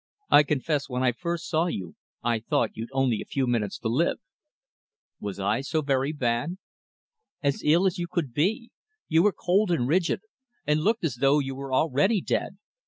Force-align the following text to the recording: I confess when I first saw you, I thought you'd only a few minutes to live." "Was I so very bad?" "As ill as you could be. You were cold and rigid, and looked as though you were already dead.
I 0.31 0.41
confess 0.41 0.89
when 0.89 1.03
I 1.03 1.11
first 1.11 1.47
saw 1.47 1.67
you, 1.67 1.95
I 2.23 2.39
thought 2.39 2.75
you'd 2.75 2.89
only 2.91 3.21
a 3.21 3.25
few 3.29 3.45
minutes 3.45 3.77
to 3.77 3.87
live." 3.87 4.17
"Was 5.19 5.39
I 5.39 5.61
so 5.61 5.83
very 5.83 6.11
bad?" 6.11 6.57
"As 7.43 7.61
ill 7.63 7.85
as 7.85 7.99
you 7.99 8.07
could 8.07 8.33
be. 8.33 8.71
You 9.07 9.21
were 9.21 9.31
cold 9.31 9.69
and 9.69 9.87
rigid, 9.87 10.21
and 10.65 10.79
looked 10.81 11.05
as 11.05 11.17
though 11.17 11.37
you 11.37 11.53
were 11.53 11.71
already 11.71 12.19
dead. 12.19 12.57